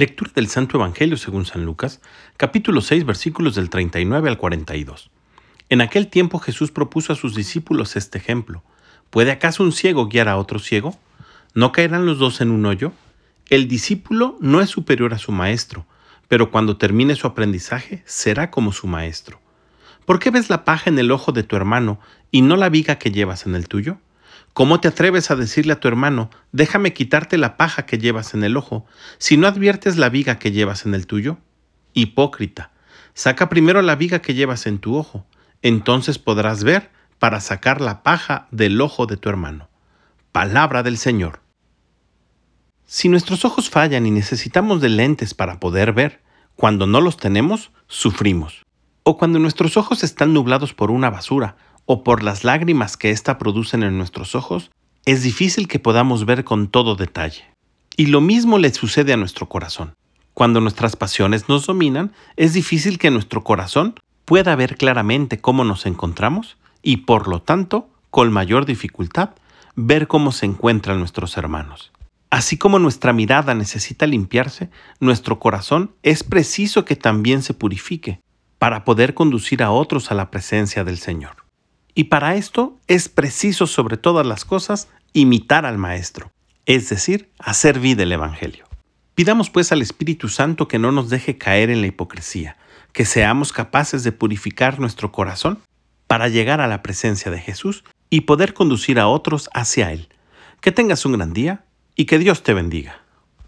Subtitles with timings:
[0.00, 2.00] Lectura del Santo Evangelio según San Lucas,
[2.38, 5.10] capítulo 6, versículos del 39 al 42.
[5.68, 8.62] En aquel tiempo Jesús propuso a sus discípulos este ejemplo.
[9.10, 10.98] ¿Puede acaso un ciego guiar a otro ciego?
[11.52, 12.94] ¿No caerán los dos en un hoyo?
[13.50, 15.84] El discípulo no es superior a su maestro,
[16.28, 19.38] pero cuando termine su aprendizaje será como su maestro.
[20.06, 22.94] ¿Por qué ves la paja en el ojo de tu hermano y no la viga
[22.94, 23.98] que llevas en el tuyo?
[24.52, 28.42] ¿Cómo te atreves a decirle a tu hermano, déjame quitarte la paja que llevas en
[28.42, 28.84] el ojo,
[29.18, 31.38] si no adviertes la viga que llevas en el tuyo?
[31.94, 32.72] Hipócrita,
[33.14, 35.24] saca primero la viga que llevas en tu ojo,
[35.62, 39.68] entonces podrás ver para sacar la paja del ojo de tu hermano.
[40.32, 41.40] Palabra del Señor.
[42.86, 46.22] Si nuestros ojos fallan y necesitamos de lentes para poder ver,
[46.56, 48.66] cuando no los tenemos, sufrimos.
[49.04, 51.56] O cuando nuestros ojos están nublados por una basura
[51.92, 54.70] o por las lágrimas que ésta producen en nuestros ojos,
[55.06, 57.42] es difícil que podamos ver con todo detalle.
[57.96, 59.94] Y lo mismo le sucede a nuestro corazón.
[60.32, 65.84] Cuando nuestras pasiones nos dominan, es difícil que nuestro corazón pueda ver claramente cómo nos
[65.84, 69.30] encontramos y, por lo tanto, con mayor dificultad,
[69.74, 71.90] ver cómo se encuentran nuestros hermanos.
[72.30, 78.20] Así como nuestra mirada necesita limpiarse, nuestro corazón es preciso que también se purifique
[78.60, 81.39] para poder conducir a otros a la presencia del Señor.
[81.94, 86.30] Y para esto es preciso sobre todas las cosas imitar al Maestro,
[86.66, 88.66] es decir, hacer vida el Evangelio.
[89.14, 92.56] Pidamos pues al Espíritu Santo que no nos deje caer en la hipocresía,
[92.92, 95.58] que seamos capaces de purificar nuestro corazón
[96.06, 100.08] para llegar a la presencia de Jesús y poder conducir a otros hacia Él.
[100.60, 101.64] Que tengas un gran día
[101.96, 103.02] y que Dios te bendiga.